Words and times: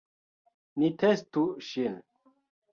Ni 0.85 0.89
testu 1.05 1.45
ŝin 1.69 2.03